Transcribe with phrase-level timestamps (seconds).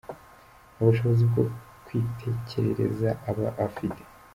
[0.73, 1.43] Nta bushobozi bwo
[1.85, 4.01] kwitekerereza aba afite.